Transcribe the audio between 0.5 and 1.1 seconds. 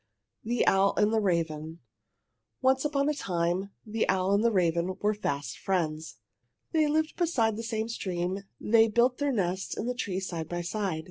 OWL